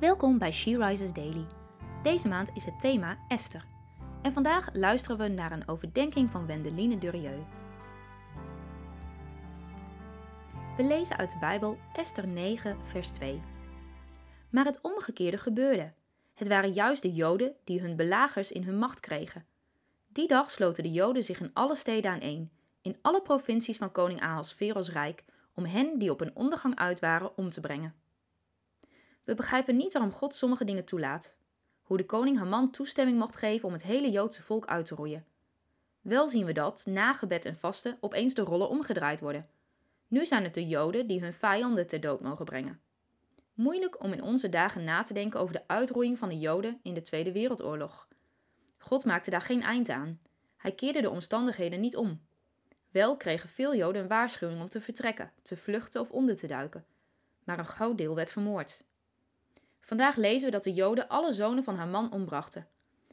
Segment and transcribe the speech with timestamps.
[0.00, 1.46] Welkom bij She Rises Daily.
[2.02, 3.64] Deze maand is het thema Esther.
[4.22, 7.46] En vandaag luisteren we naar een overdenking van Wendeline Durieux.
[10.76, 13.42] We lezen uit de Bijbel Esther 9, vers 2.
[14.50, 15.92] Maar het omgekeerde gebeurde.
[16.34, 19.46] Het waren juist de Joden die hun belagers in hun macht kregen.
[20.08, 22.50] Die dag sloten de Joden zich in alle steden aan één,
[22.82, 25.24] in alle provincies van koning Ahasveros rijk,
[25.54, 27.94] om hen die op een ondergang uit waren om te brengen.
[29.24, 31.36] We begrijpen niet waarom God sommige dingen toelaat.
[31.82, 35.24] Hoe de koning Haman toestemming mocht geven om het hele Joodse volk uit te roeien.
[36.00, 39.48] Wel zien we dat, na gebed en vasten, opeens de rollen omgedraaid worden.
[40.08, 42.80] Nu zijn het de Joden die hun vijanden ter dood mogen brengen.
[43.54, 46.94] Moeilijk om in onze dagen na te denken over de uitroeiing van de Joden in
[46.94, 48.08] de Tweede Wereldoorlog.
[48.78, 50.20] God maakte daar geen eind aan.
[50.56, 52.20] Hij keerde de omstandigheden niet om.
[52.90, 56.84] Wel kregen veel Joden een waarschuwing om te vertrekken, te vluchten of onder te duiken.
[57.44, 58.82] Maar een groot deel werd vermoord.
[59.90, 62.66] Vandaag lezen we dat de Joden alle zonen van haar man ombrachten.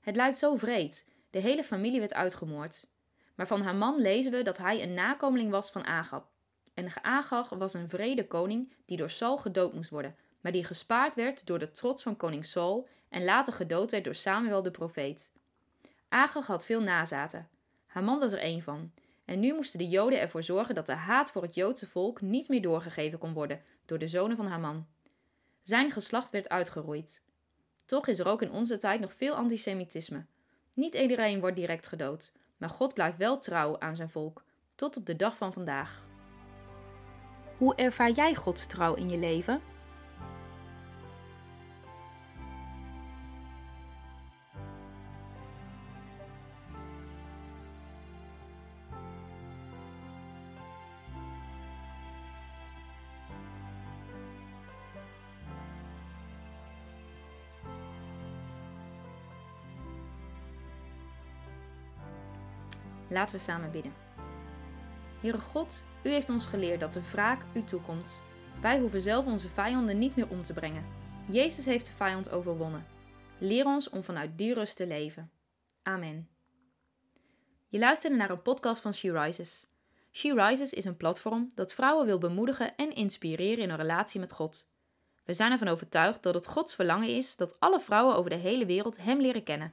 [0.00, 1.08] Het lijkt zo vreed.
[1.30, 2.88] De hele familie werd uitgemoord.
[3.34, 6.26] Maar van haar man lezen we dat hij een nakomeling was van Agab.
[6.74, 11.14] En Agag was een vrede koning die door Saul gedood moest worden, maar die gespaard
[11.14, 15.32] werd door de trots van koning Saul en later gedood werd door Samuel de profeet.
[16.08, 17.48] Agag had veel nazaten.
[17.86, 18.92] Haar man was er één van.
[19.24, 22.48] En nu moesten de Joden ervoor zorgen dat de haat voor het Joodse volk niet
[22.48, 24.86] meer doorgegeven kon worden door de zonen van haar man.
[25.62, 27.20] Zijn geslacht werd uitgeroeid.
[27.86, 30.26] Toch is er ook in onze tijd nog veel antisemitisme.
[30.72, 35.06] Niet iedereen wordt direct gedood, maar God blijft wel trouw aan zijn volk, tot op
[35.06, 36.04] de dag van vandaag.
[37.58, 39.62] Hoe ervaar jij Gods trouw in je leven?
[63.12, 63.92] Laten we samen bidden.
[65.20, 68.22] Heere God, u heeft ons geleerd dat de wraak u toekomt.
[68.60, 70.84] Wij hoeven zelf onze vijanden niet meer om te brengen.
[71.28, 72.86] Jezus heeft de vijand overwonnen.
[73.38, 75.30] Leer ons om vanuit die rust te leven.
[75.82, 76.28] Amen.
[77.68, 79.66] Je luisterde naar een podcast van She Rises.
[80.12, 84.32] She Rises is een platform dat vrouwen wil bemoedigen en inspireren in een relatie met
[84.32, 84.66] God.
[85.24, 88.66] We zijn ervan overtuigd dat het Gods verlangen is dat alle vrouwen over de hele
[88.66, 89.72] wereld Hem leren kennen.